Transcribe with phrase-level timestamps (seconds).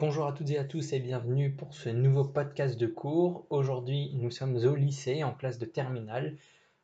[0.00, 3.48] Bonjour à toutes et à tous et bienvenue pour ce nouveau podcast de cours.
[3.50, 6.36] Aujourd'hui, nous sommes au lycée en classe de terminale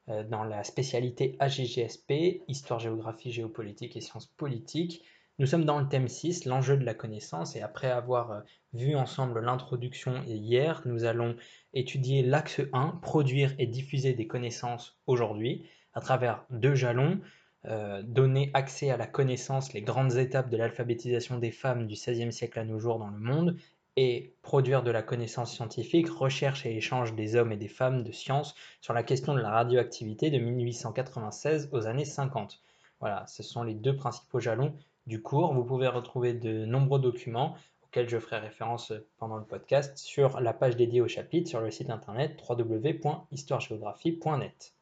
[0.08, 5.04] euh, dans la spécialité AGGSP, Histoire, Géographie, Géopolitique et Sciences Politiques.
[5.38, 8.40] Nous sommes dans le thème 6, l'enjeu de la connaissance, et après avoir euh,
[8.72, 11.36] vu ensemble l'introduction hier, nous allons
[11.72, 17.20] étudier l'axe 1, produire et diffuser des connaissances aujourd'hui, à travers deux jalons,
[17.66, 22.32] euh, donner accès à la connaissance, les grandes étapes de l'alphabétisation des femmes du XVIe
[22.32, 23.56] siècle à nos jours dans le monde,
[23.96, 28.12] et produire de la connaissance scientifique, recherche et échange des hommes et des femmes de
[28.12, 32.60] science sur la question de la radioactivité de 1896 aux années 50.
[33.00, 34.74] Voilà, ce sont les deux principaux jalons
[35.06, 35.55] du cours.
[35.55, 40.52] Vous pouvez retrouver de nombreux documents auxquels je ferai référence pendant le podcast sur la
[40.52, 44.74] page dédiée au chapitre sur le site internet www.histoiregéographie.net.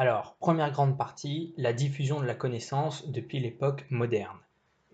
[0.00, 4.38] Alors, première grande partie, la diffusion de la connaissance depuis l'époque moderne.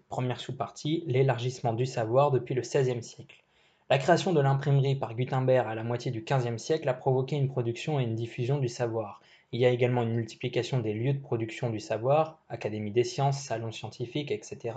[0.09, 3.45] Première sous-partie, l'élargissement du savoir depuis le XVIe siècle.
[3.89, 7.47] La création de l'imprimerie par Gutenberg à la moitié du XVe siècle a provoqué une
[7.47, 9.21] production et une diffusion du savoir.
[9.53, 13.41] Il y a également une multiplication des lieux de production du savoir, académies des sciences,
[13.41, 14.77] salons scientifiques, etc.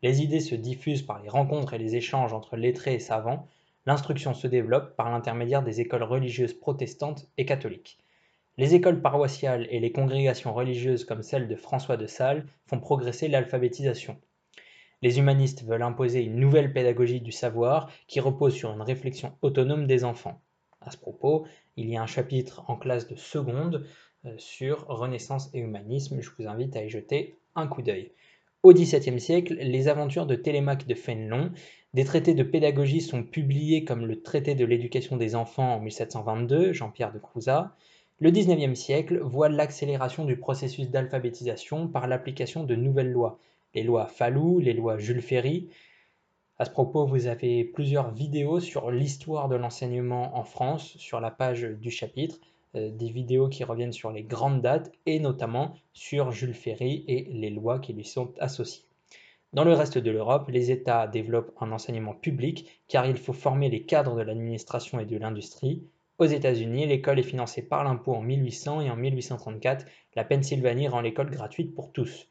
[0.00, 3.48] Les idées se diffusent par les rencontres et les échanges entre lettrés et savants.
[3.84, 7.98] L'instruction se développe par l'intermédiaire des écoles religieuses protestantes et catholiques.
[8.58, 13.28] Les écoles paroissiales et les congrégations religieuses comme celle de François de Sales font progresser
[13.28, 14.16] l'alphabétisation.
[15.02, 19.86] Les humanistes veulent imposer une nouvelle pédagogie du savoir qui repose sur une réflexion autonome
[19.86, 20.40] des enfants.
[20.80, 21.46] À ce propos,
[21.76, 23.86] il y a un chapitre en classe de seconde
[24.24, 28.12] euh, sur Renaissance et humanisme, je vous invite à y jeter un coup d'œil.
[28.62, 31.52] Au XVIIe siècle, les aventures de Télémaque de Fénelon,
[31.92, 36.72] des traités de pédagogie sont publiés comme le traité de l'éducation des enfants en 1722,
[36.72, 37.76] Jean-Pierre de Crouzat,
[38.18, 43.38] le XIXe siècle voit l'accélération du processus d'alphabétisation par l'application de nouvelles lois,
[43.74, 45.68] les lois Fallou, les lois Jules Ferry.
[46.58, 51.30] À ce propos, vous avez plusieurs vidéos sur l'histoire de l'enseignement en France sur la
[51.30, 52.38] page du chapitre,
[52.74, 57.28] euh, des vidéos qui reviennent sur les grandes dates et notamment sur Jules Ferry et
[57.30, 58.86] les lois qui lui sont associées.
[59.52, 63.68] Dans le reste de l'Europe, les États développent un enseignement public car il faut former
[63.68, 65.84] les cadres de l'administration et de l'industrie,
[66.18, 69.84] aux États-Unis, l'école est financée par l'impôt en 1800 et en 1834,
[70.14, 72.28] la Pennsylvanie rend l'école gratuite pour tous.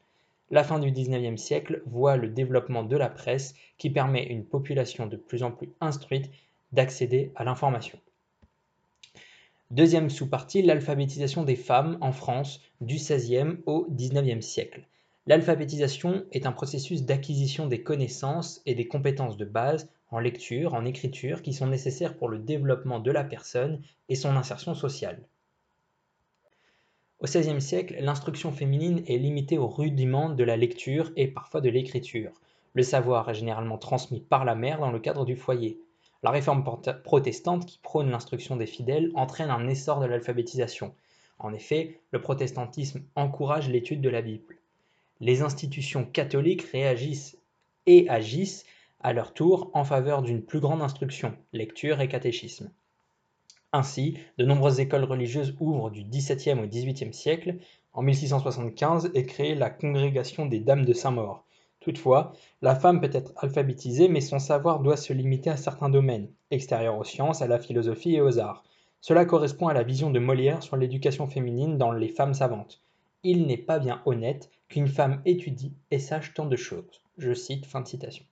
[0.50, 4.44] La fin du XIXe siècle voit le développement de la presse qui permet à une
[4.44, 6.30] population de plus en plus instruite
[6.72, 7.98] d'accéder à l'information.
[9.70, 14.86] Deuxième sous-partie, l'alphabétisation des femmes en France du XVIe au XIXe siècle.
[15.26, 20.84] L'alphabétisation est un processus d'acquisition des connaissances et des compétences de base en lecture, en
[20.84, 25.26] écriture, qui sont nécessaires pour le développement de la personne et son insertion sociale.
[27.18, 31.70] Au XVIe siècle, l'instruction féminine est limitée aux rudiments de la lecture et parfois de
[31.70, 32.32] l'écriture.
[32.74, 35.80] Le savoir est généralement transmis par la mère dans le cadre du foyer.
[36.22, 36.62] La réforme
[37.04, 40.94] protestante qui prône l'instruction des fidèles entraîne un essor de l'alphabétisation.
[41.38, 44.58] En effet, le protestantisme encourage l'étude de la Bible.
[45.20, 47.38] Les institutions catholiques réagissent
[47.86, 48.64] et agissent
[49.00, 52.70] à leur tour en faveur d'une plus grande instruction, lecture et catéchisme.
[53.72, 57.56] Ainsi, de nombreuses écoles religieuses ouvrent du XVIIe au XVIIIe siècle.
[57.92, 61.44] En 1675 est créée la Congrégation des Dames de Saint-Maur.
[61.80, 66.30] Toutefois, la femme peut être alphabétisée, mais son savoir doit se limiter à certains domaines,
[66.50, 68.64] extérieurs aux sciences, à la philosophie et aux arts.
[69.00, 72.82] Cela correspond à la vision de Molière sur l'éducation féminine dans Les femmes savantes.
[73.22, 77.02] Il n'est pas bien honnête qu'une femme étudie et sache tant de choses.
[77.18, 78.24] Je cite, fin de citation.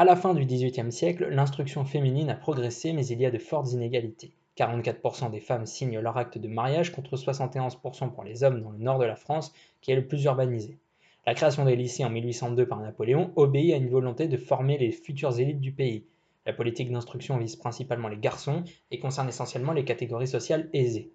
[0.00, 3.38] À la fin du XVIIIe siècle, l'instruction féminine a progressé, mais il y a de
[3.38, 4.30] fortes inégalités.
[4.56, 8.78] 44% des femmes signent leur acte de mariage contre 71% pour les hommes dans le
[8.78, 10.78] nord de la France, qui est le plus urbanisé.
[11.26, 14.92] La création des lycées en 1802 par Napoléon obéit à une volonté de former les
[14.92, 16.04] futures élites du pays.
[16.46, 21.10] La politique d'instruction vise principalement les garçons et concerne essentiellement les catégories sociales aisées.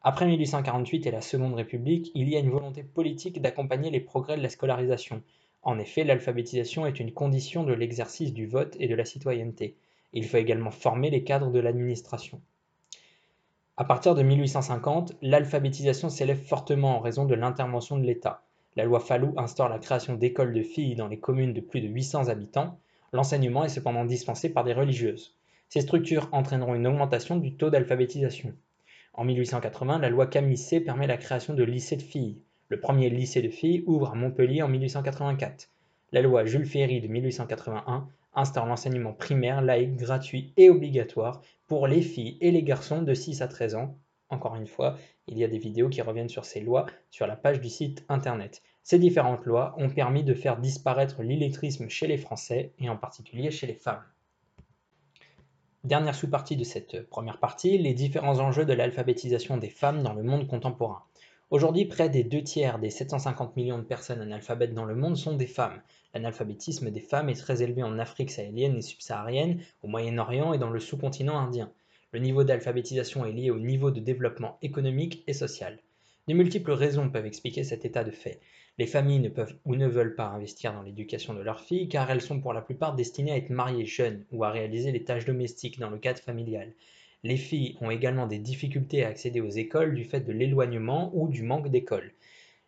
[0.00, 4.36] Après 1848 et la Seconde République, il y a une volonté politique d'accompagner les progrès
[4.36, 5.24] de la scolarisation,
[5.62, 9.76] en effet, l'alphabétisation est une condition de l'exercice du vote et de la citoyenneté.
[10.12, 12.40] Il faut également former les cadres de l'administration.
[13.76, 18.42] À partir de 1850, l'alphabétisation s'élève fortement en raison de l'intervention de l'État.
[18.74, 21.88] La loi Fallou instaure la création d'écoles de filles dans les communes de plus de
[21.88, 22.78] 800 habitants.
[23.12, 25.36] L'enseignement est cependant dispensé par des religieuses.
[25.68, 28.52] Ces structures entraîneront une augmentation du taux d'alphabétisation.
[29.14, 32.40] En 1880, la loi Camille permet la création de lycées de filles.
[32.72, 35.68] Le premier lycée de filles ouvre à Montpellier en 1884.
[36.10, 42.00] La loi Jules Ferry de 1881 instaure l'enseignement primaire laïque, gratuit et obligatoire pour les
[42.00, 43.98] filles et les garçons de 6 à 13 ans.
[44.30, 44.96] Encore une fois,
[45.26, 48.06] il y a des vidéos qui reviennent sur ces lois sur la page du site
[48.08, 48.62] internet.
[48.82, 53.50] Ces différentes lois ont permis de faire disparaître l'illettrisme chez les Français et en particulier
[53.50, 54.02] chez les femmes.
[55.84, 60.22] Dernière sous-partie de cette première partie, les différents enjeux de l'alphabétisation des femmes dans le
[60.22, 61.02] monde contemporain.
[61.52, 65.36] Aujourd'hui, près des deux tiers des 750 millions de personnes analphabètes dans le monde sont
[65.36, 65.82] des femmes.
[66.14, 70.70] L'analphabétisme des femmes est très élevé en Afrique sahélienne et subsaharienne, au Moyen-Orient et dans
[70.70, 71.70] le sous-continent indien.
[72.12, 75.78] Le niveau d'alphabétisation est lié au niveau de développement économique et social.
[76.26, 78.40] De multiples raisons peuvent expliquer cet état de fait.
[78.78, 82.10] Les familles ne peuvent ou ne veulent pas investir dans l'éducation de leurs filles car
[82.10, 85.26] elles sont pour la plupart destinées à être mariées jeunes ou à réaliser les tâches
[85.26, 86.72] domestiques dans le cadre familial.
[87.24, 91.28] Les filles ont également des difficultés à accéder aux écoles du fait de l'éloignement ou
[91.28, 92.12] du manque d'écoles.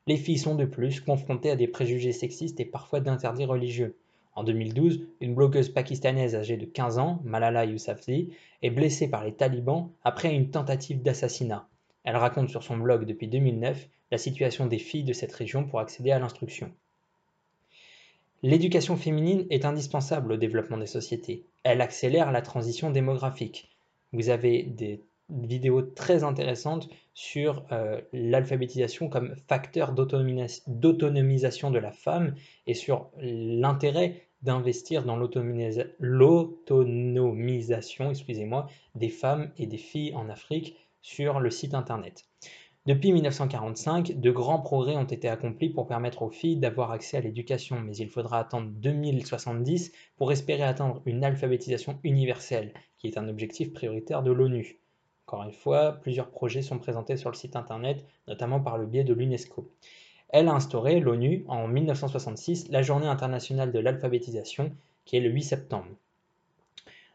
[0.06, 3.96] Les filles sont de plus confrontées à des préjugés sexistes et parfois d'interdits religieux.
[4.36, 8.28] En 2012, une blogueuse pakistanaise âgée de 15 ans, Malala Yousafzai,
[8.62, 11.66] est blessée par les talibans après une tentative d'assassinat.
[12.04, 15.80] Elle raconte sur son blog depuis 2009 la situation des filles de cette région pour
[15.80, 16.70] accéder à l'instruction.
[18.44, 21.44] L'éducation féminine est indispensable au développement des sociétés.
[21.62, 23.73] Elle accélère la transition démographique.
[24.14, 32.34] Vous avez des vidéos très intéressantes sur euh, l'alphabétisation comme facteur d'autonomisation de la femme
[32.66, 38.12] et sur l'intérêt d'investir dans l'autonomisation
[38.94, 42.26] des femmes et des filles en Afrique sur le site internet.
[42.87, 47.22] Depuis 1945, de grands progrès ont été accomplis pour permettre aux filles d'avoir accès à
[47.22, 53.28] l'éducation, mais il faudra attendre 2070 pour espérer atteindre une alphabétisation universelle, qui est un
[53.28, 54.78] objectif prioritaire de l'ONU.
[55.26, 59.04] Encore une fois, plusieurs projets sont présentés sur le site internet, notamment par le biais
[59.04, 59.70] de l'UNESCO.
[60.30, 64.72] Elle a instauré, l'ONU, en 1966, la Journée internationale de l'alphabétisation,
[65.04, 65.90] qui est le 8 septembre.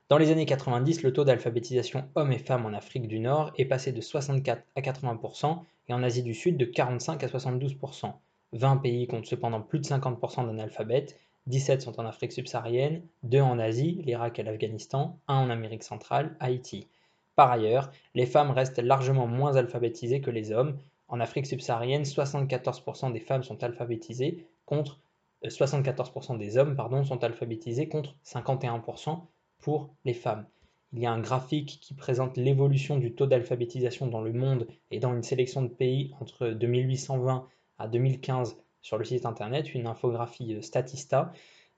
[0.09, 3.65] Dans les années 90, le taux d'alphabétisation hommes et femmes en Afrique du Nord est
[3.65, 5.57] passé de 64 à 80%
[5.87, 8.13] et en Asie du Sud de 45 à 72%.
[8.53, 13.59] 20 pays comptent cependant plus de 50% d'analphabètes, 17 sont en Afrique subsaharienne, 2 en
[13.59, 16.87] Asie, l'Irak et l'Afghanistan, 1 en Amérique centrale, Haïti.
[17.35, 20.77] Par ailleurs, les femmes restent largement moins alphabétisées que les hommes.
[21.07, 24.99] En Afrique subsaharienne, 74% des femmes sont alphabétisées contre
[25.45, 29.21] 74% euh, des hommes pardon, sont alphabétisés contre 51%
[29.59, 30.45] pour les femmes.
[30.91, 34.99] Il y a un graphique qui présente l'évolution du taux d'alphabétisation dans le monde et
[34.99, 37.47] dans une sélection de pays entre 2820
[37.77, 41.31] à 2015 sur le site internet, une infographie euh, Statista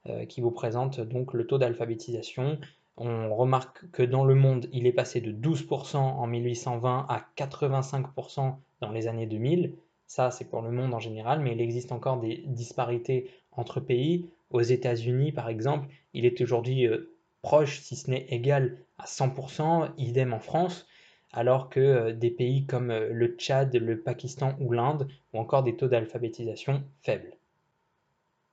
[0.06, 2.58] euh, qui vous présente donc le taux d'alphabétisation.
[2.96, 8.56] On remarque que dans le monde, il est passé de 12% en 1820 à 85%
[8.80, 9.74] dans les années 2000.
[10.06, 14.28] Ça, c'est pour le monde en général, mais il existe encore des disparités entre pays.
[14.50, 19.90] Aux États-Unis, par exemple, il est aujourd'hui euh, proche, si ce n'est égal à 100%,
[19.96, 20.86] idem en France,
[21.32, 25.62] alors que euh, des pays comme euh, le Tchad, le Pakistan ou l'Inde ont encore
[25.62, 27.36] des taux d'alphabétisation faibles.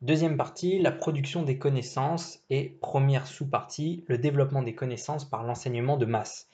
[0.01, 5.97] Deuxième partie, la production des connaissances et première sous-partie, le développement des connaissances par l'enseignement
[5.97, 6.47] de masse.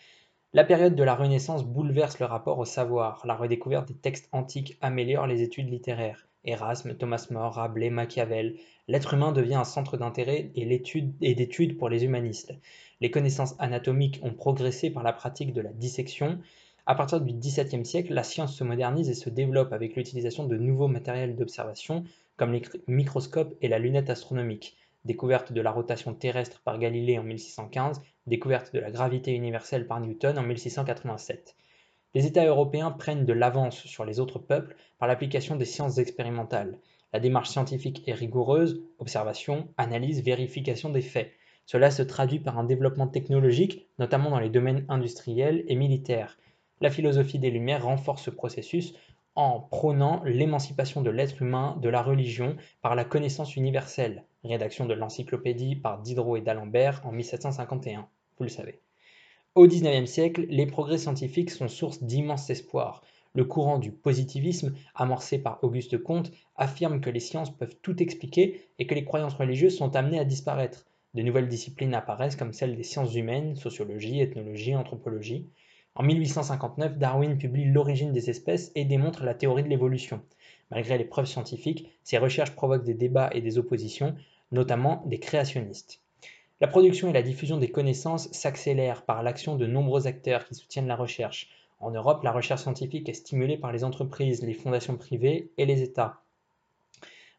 [0.54, 3.22] La période de la Renaissance bouleverse le rapport au savoir.
[3.28, 6.28] La redécouverte des textes antiques améliore les études littéraires.
[6.46, 8.56] Erasme, Thomas More, Rabelais, Machiavel,
[8.88, 12.54] l'être humain devient un centre d'intérêt et d'étude pour les humanistes.
[13.02, 16.40] Les connaissances anatomiques ont progressé par la pratique de la dissection.
[16.86, 20.58] À partir du XVIIe siècle, la science se modernise et se développe avec l'utilisation de
[20.58, 22.04] nouveaux matériels d'observation
[22.38, 24.78] comme les microscopes et la lunette astronomique.
[25.04, 30.00] Découverte de la rotation terrestre par Galilée en 1615, découverte de la gravité universelle par
[30.00, 31.56] Newton en 1687
[32.16, 36.80] les États européens prennent de l'avance sur les autres peuples par l'application des sciences expérimentales.
[37.12, 41.32] La démarche scientifique est rigoureuse, observation, analyse, vérification des faits.
[41.66, 46.38] Cela se traduit par un développement technologique, notamment dans les domaines industriels et militaires.
[46.80, 48.94] La philosophie des Lumières renforce ce processus
[49.36, 54.24] en prônant l'émancipation de l'être humain de la religion par la connaissance universelle.
[54.46, 58.08] Rédaction de l'encyclopédie par Diderot et d'Alembert en 1751,
[58.38, 58.80] vous le savez.
[59.56, 63.02] Au XIXe siècle, les progrès scientifiques sont source d'immenses espoirs.
[63.34, 68.68] Le courant du positivisme, amorcé par Auguste Comte, affirme que les sciences peuvent tout expliquer
[68.80, 70.86] et que les croyances religieuses sont amenées à disparaître.
[71.14, 75.48] De nouvelles disciplines apparaissent comme celles des sciences humaines, sociologie, ethnologie, anthropologie.
[75.96, 80.22] En 1859, Darwin publie L'origine des espèces et démontre la théorie de l'évolution.
[80.70, 84.16] Malgré les preuves scientifiques, ces recherches provoquent des débats et des oppositions,
[84.52, 86.02] notamment des créationnistes.
[86.62, 90.88] La production et la diffusion des connaissances s'accélèrent par l'action de nombreux acteurs qui soutiennent
[90.88, 91.50] la recherche.
[91.80, 95.82] En Europe, la recherche scientifique est stimulée par les entreprises, les fondations privées et les
[95.82, 96.22] États.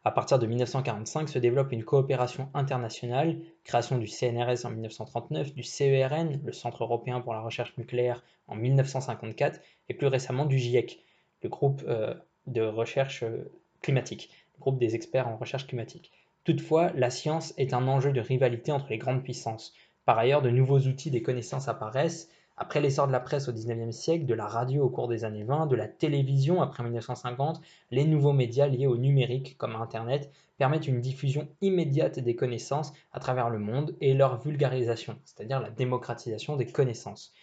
[0.03, 5.63] À partir de 1945 se développe une coopération internationale, création du CNRS en 1939, du
[5.63, 9.59] CERN, le Centre européen pour la recherche nucléaire, en 1954,
[9.89, 11.03] et plus récemment du GIEC,
[11.41, 12.13] le groupe euh,
[12.45, 14.29] de recherche euh, climatique.
[14.59, 16.11] groupe des experts en recherche climatique.
[16.47, 19.73] Toutefois, la science est un enjeu de rivalité entre les grandes puissances.
[20.05, 22.29] Par ailleurs, de nouveaux outils des connaissances apparaissent.
[22.55, 25.43] Après l'essor de la presse au XIXe siècle, de la radio au cours des années
[25.43, 27.59] 20, de la télévision après 1950,
[27.91, 33.19] les nouveaux médias liés au numérique comme Internet permettent une diffusion immédiate des connaissances à
[33.19, 37.33] travers le monde et leur vulgarisation, c'est-à-dire la démocratisation des connaissances.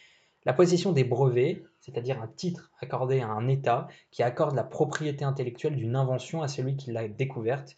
[0.46, 5.26] La possession des brevets, c'est-à-dire un titre accordé à un État qui accorde la propriété
[5.26, 7.76] intellectuelle d'une invention à celui qui l'a découverte,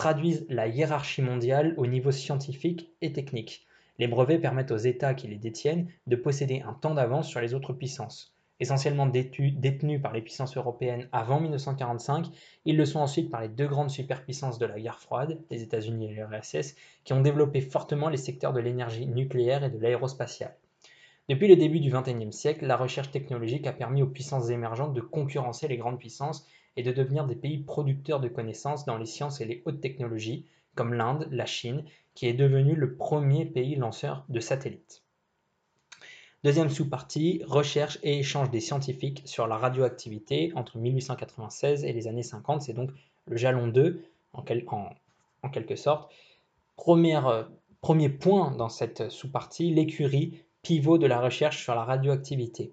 [0.00, 3.66] traduisent la hiérarchie mondiale au niveau scientifique et technique.
[3.98, 7.52] Les brevets permettent aux États qui les détiennent de posséder un temps d'avance sur les
[7.52, 8.34] autres puissances.
[8.60, 12.28] Essentiellement détenus par les puissances européennes avant 1945,
[12.64, 16.06] ils le sont ensuite par les deux grandes superpuissances de la guerre froide, les États-Unis
[16.06, 20.56] et l'URSS, qui ont développé fortement les secteurs de l'énergie nucléaire et de l'aérospatiale.
[21.28, 25.02] Depuis le début du XXIe siècle, la recherche technologique a permis aux puissances émergentes de
[25.02, 26.46] concurrencer les grandes puissances
[26.76, 30.46] et de devenir des pays producteurs de connaissances dans les sciences et les hautes technologies,
[30.74, 31.84] comme l'Inde, la Chine,
[32.14, 35.02] qui est devenu le premier pays lanceur de satellites.
[36.42, 42.22] Deuxième sous-partie, recherche et échange des scientifiques sur la radioactivité entre 1896 et les années
[42.22, 42.90] 50, c'est donc
[43.26, 46.10] le jalon 2 en, quelque sorte.
[46.88, 47.44] Euh,
[47.82, 52.72] premier point dans cette sous-partie, l'écurie, pivot de la recherche sur la radioactivité.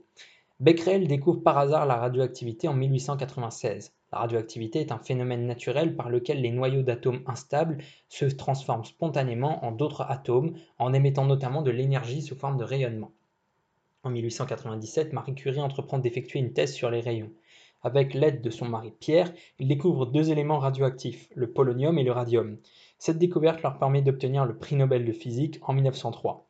[0.59, 3.93] Becquerel découvre par hasard la radioactivité en 1896.
[4.11, 7.77] La radioactivité est un phénomène naturel par lequel les noyaux d'atomes instables
[8.09, 13.11] se transforment spontanément en d'autres atomes en émettant notamment de l'énergie sous forme de rayonnement.
[14.01, 17.31] En 1897, Marie Curie entreprend d'effectuer une thèse sur les rayons.
[17.83, 22.11] Avec l'aide de son mari Pierre, il découvre deux éléments radioactifs, le polonium et le
[22.11, 22.57] radium.
[22.97, 26.47] Cette découverte leur permet d'obtenir le prix Nobel de physique en 1903.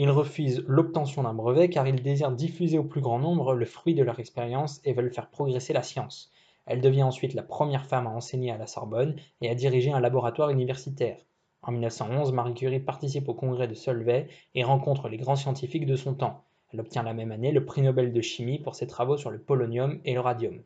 [0.00, 3.96] Ils refusent l'obtention d'un brevet car ils désirent diffuser au plus grand nombre le fruit
[3.96, 6.30] de leur expérience et veulent faire progresser la science.
[6.66, 9.98] Elle devient ensuite la première femme à enseigner à la Sorbonne et à diriger un
[9.98, 11.18] laboratoire universitaire.
[11.62, 15.96] En 1911, Marie Curie participe au congrès de Solvay et rencontre les grands scientifiques de
[15.96, 16.44] son temps.
[16.72, 19.40] Elle obtient la même année le prix Nobel de chimie pour ses travaux sur le
[19.40, 20.62] polonium et le radium.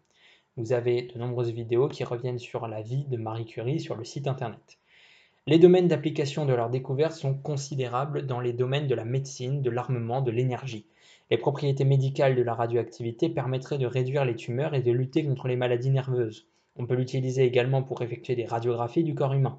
[0.59, 4.05] Vous avez de nombreuses vidéos qui reviennent sur la vie de Marie Curie sur le
[4.05, 4.77] site internet.
[5.49, 9.71] Les domaines d'application de leurs découvertes sont considérables dans les domaines de la médecine, de
[9.71, 10.87] l'armement, de l'énergie.
[11.33, 15.49] Les propriétés médicales de la radioactivité permettraient de réduire les tumeurs et de lutter contre
[15.49, 16.47] les maladies nerveuses.
[16.77, 19.59] On peut l'utiliser également pour effectuer des radiographies du corps humain.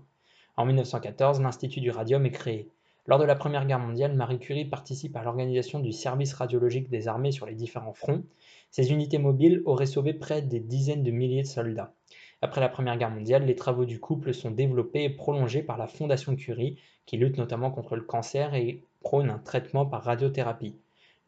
[0.55, 2.69] En 1914, l'Institut du radium est créé.
[3.05, 7.09] Lors de la Première Guerre mondiale, Marie Curie participe à l'organisation du service radiologique des
[7.09, 8.23] armées sur les différents fronts.
[8.71, 11.93] Ces unités mobiles auraient sauvé près des dizaines de milliers de soldats.
[12.43, 15.87] Après la Première Guerre mondiale, les travaux du couple sont développés et prolongés par la
[15.87, 20.75] Fondation Curie, qui lutte notamment contre le cancer et prône un traitement par radiothérapie.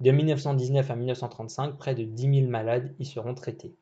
[0.02, 3.74] De 1919 à 1935, près de 10 000 malades y seront traités.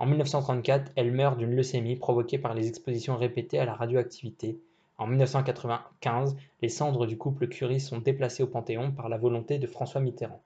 [0.00, 4.58] En 1934, elle meurt d'une leucémie provoquée par les expositions répétées à la radioactivité.
[4.98, 9.68] En 1995, les cendres du couple Curie sont déplacées au Panthéon par la volonté de
[9.68, 10.42] François Mitterrand.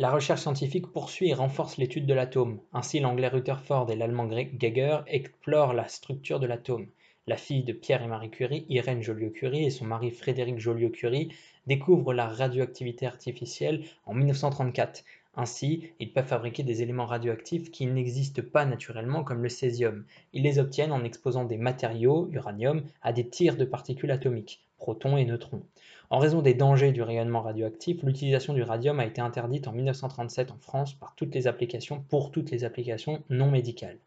[0.00, 2.60] La recherche scientifique poursuit et renforce l'étude de l'atome.
[2.72, 6.86] Ainsi, l'anglais Rutherford et l'allemand Geiger explorent la structure de l'atome.
[7.26, 11.34] La fille de Pierre et Marie Curie, Irène Joliot-Curie, et son mari Frédéric Joliot-Curie
[11.66, 15.02] découvrent la radioactivité artificielle en 1934.
[15.34, 20.04] Ainsi, ils peuvent fabriquer des éléments radioactifs qui n'existent pas naturellement comme le césium.
[20.32, 25.16] Ils les obtiennent en exposant des matériaux, uranium, à des tirs de particules atomiques, protons
[25.16, 25.62] et neutrons.
[26.10, 30.50] En raison des dangers du rayonnement radioactif, l'utilisation du radium a été interdite en 1937
[30.50, 33.98] en France par toutes les applications pour toutes les applications non médicales.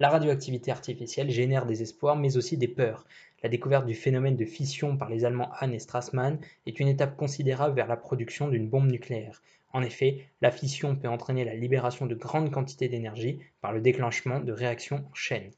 [0.00, 3.06] La radioactivité artificielle génère des espoirs mais aussi des peurs.
[3.42, 7.16] La découverte du phénomène de fission par les Allemands Hahn et Strassmann est une étape
[7.16, 9.42] considérable vers la production d'une bombe nucléaire.
[9.72, 14.40] En effet, la fission peut entraîner la libération de grandes quantités d'énergie par le déclenchement
[14.40, 15.50] de réactions en chaîne.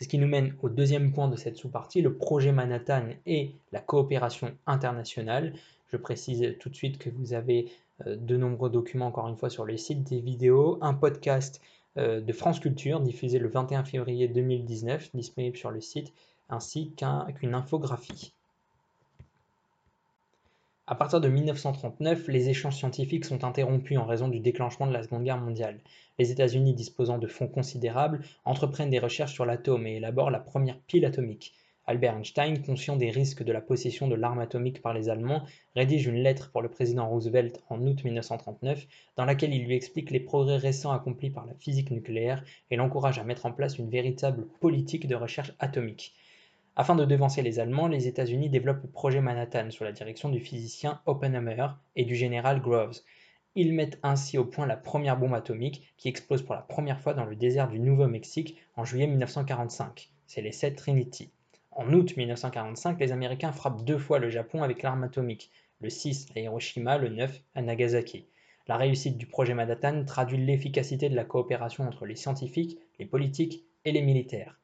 [0.00, 3.80] Ce qui nous mène au deuxième point de cette sous-partie, le projet Manhattan et la
[3.80, 5.52] coopération internationale.
[5.88, 7.70] Je précise tout de suite que vous avez
[8.06, 11.60] euh, de nombreux documents, encore une fois, sur le site, des vidéos, un podcast
[11.98, 16.14] euh, de France Culture diffusé le 21 février 2019, disponible sur le site,
[16.48, 16.94] ainsi
[17.34, 18.32] qu'une infographie.
[20.90, 25.04] À partir de 1939, les échanges scientifiques sont interrompus en raison du déclenchement de la
[25.04, 25.78] Seconde Guerre mondiale.
[26.18, 30.80] Les États-Unis, disposant de fonds considérables, entreprennent des recherches sur l'atome et élaborent la première
[30.88, 31.54] pile atomique.
[31.86, 35.44] Albert Einstein, conscient des risques de la possession de l'arme atomique par les Allemands,
[35.76, 40.10] rédige une lettre pour le président Roosevelt en août 1939 dans laquelle il lui explique
[40.10, 42.42] les progrès récents accomplis par la physique nucléaire
[42.72, 46.16] et l'encourage à mettre en place une véritable politique de recherche atomique.
[46.80, 50.40] Afin de devancer les Allemands, les États-Unis développent le projet Manhattan sous la direction du
[50.40, 53.00] physicien Oppenheimer et du général Groves.
[53.54, 57.12] Ils mettent ainsi au point la première bombe atomique qui explose pour la première fois
[57.12, 60.10] dans le désert du Nouveau-Mexique en juillet 1945.
[60.26, 61.30] c'est l'essai Trinity.
[61.70, 65.50] En août 1945, les Américains frappent deux fois le Japon avec l'arme atomique,
[65.82, 68.24] le 6 à Hiroshima, le 9 à Nagasaki.
[68.68, 73.66] La réussite du projet Manhattan traduit l'efficacité de la coopération entre les scientifiques, les politiques
[73.84, 74.59] et les militaires.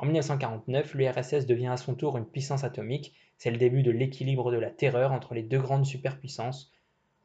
[0.00, 3.14] En 1949, l'URSS devient à son tour une puissance atomique.
[3.36, 6.72] C'est le début de l'équilibre de la terreur entre les deux grandes superpuissances.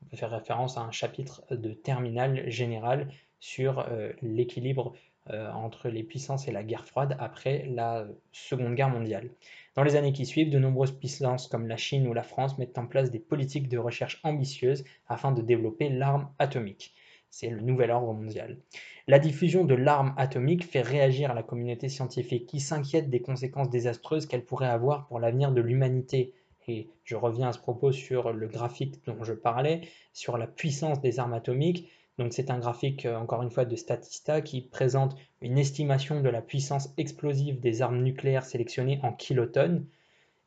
[0.03, 3.07] On peut faire référence à un chapitre de terminal général
[3.39, 4.93] sur euh, l'équilibre
[5.29, 9.29] euh, entre les puissances et la guerre froide après la Seconde Guerre mondiale.
[9.75, 12.77] Dans les années qui suivent, de nombreuses puissances comme la Chine ou la France mettent
[12.77, 16.93] en place des politiques de recherche ambitieuses afin de développer l'arme atomique.
[17.37, 18.59] C'est le nouvel ordre mondial.
[19.07, 24.25] La diffusion de l'arme atomique fait réagir la communauté scientifique qui s'inquiète des conséquences désastreuses
[24.25, 26.33] qu'elle pourrait avoir pour l'avenir de l'humanité.
[26.69, 29.81] Et je reviens à ce propos sur le graphique dont je parlais,
[30.13, 31.89] sur la puissance des armes atomiques.
[32.17, 36.29] Donc c'est un graphique, euh, encore une fois, de Statista qui présente une estimation de
[36.29, 39.85] la puissance explosive des armes nucléaires sélectionnées en kilotonnes.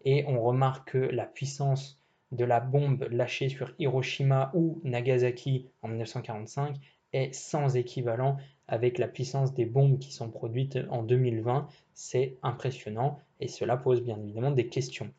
[0.06, 1.97] Et on remarque que la puissance
[2.32, 6.76] de la bombe lâchée sur Hiroshima ou Nagasaki en 1945
[7.12, 11.68] est sans équivalent avec la puissance des bombes qui sont produites en 2020.
[11.94, 15.10] C'est impressionnant et cela pose bien évidemment des questions.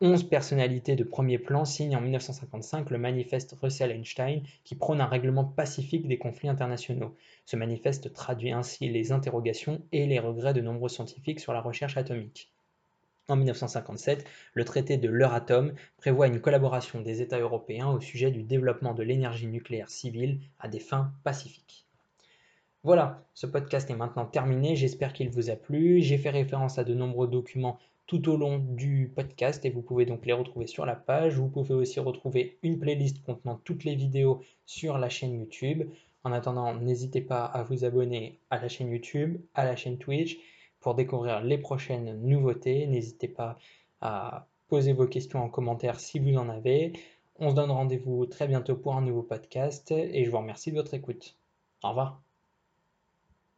[0.00, 5.44] 11 personnalités de premier plan signent en 1955 le manifeste Russell-Einstein qui prône un règlement
[5.44, 7.14] pacifique des conflits internationaux.
[7.46, 11.96] Ce manifeste traduit ainsi les interrogations et les regrets de nombreux scientifiques sur la recherche
[11.96, 12.53] atomique.
[13.26, 18.42] En 1957, le traité de l'Euratom prévoit une collaboration des États européens au sujet du
[18.42, 21.86] développement de l'énergie nucléaire civile à des fins pacifiques.
[22.82, 26.02] Voilà, ce podcast est maintenant terminé, j'espère qu'il vous a plu.
[26.02, 30.04] J'ai fait référence à de nombreux documents tout au long du podcast et vous pouvez
[30.04, 31.38] donc les retrouver sur la page.
[31.38, 35.88] Vous pouvez aussi retrouver une playlist contenant toutes les vidéos sur la chaîne YouTube.
[36.24, 40.36] En attendant, n'hésitez pas à vous abonner à la chaîne YouTube, à la chaîne Twitch
[40.84, 42.86] pour découvrir les prochaines nouveautés.
[42.86, 43.56] N'hésitez pas
[44.02, 46.92] à poser vos questions en commentaire si vous en avez.
[47.38, 50.76] On se donne rendez-vous très bientôt pour un nouveau podcast et je vous remercie de
[50.76, 51.38] votre écoute.
[51.82, 52.33] Au revoir.